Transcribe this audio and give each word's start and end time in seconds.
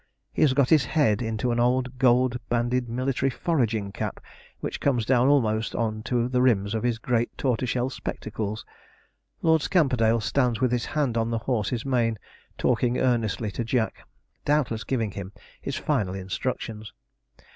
He 0.33 0.41
has 0.41 0.53
got 0.55 0.71
his 0.71 0.83
head 0.85 1.21
into 1.21 1.51
an 1.51 1.59
old 1.59 1.99
gold 1.99 2.39
banded 2.49 2.89
military 2.89 3.29
foraging 3.29 3.91
cap, 3.91 4.19
which 4.59 4.79
comes 4.79 5.05
down 5.05 5.27
almost 5.27 5.75
on 5.75 6.01
to 6.05 6.27
the 6.27 6.41
rims 6.41 6.73
of 6.73 6.81
his 6.81 6.97
great 6.97 7.29
tortoise 7.37 7.69
shell 7.69 7.91
spectacles. 7.91 8.65
Lord 9.43 9.61
Scamperdale 9.61 10.19
stands 10.21 10.59
with 10.59 10.71
his 10.71 10.87
hand 10.97 11.19
on 11.19 11.29
the 11.29 11.37
horse's 11.45 11.85
mane, 11.85 12.17
talking 12.57 12.97
earnestly 12.97 13.51
to 13.51 13.63
Jack, 13.63 14.07
doubtless 14.43 14.83
giving 14.83 15.11
him 15.11 15.33
his 15.61 15.75
final 15.75 16.15
instructions. 16.15 16.93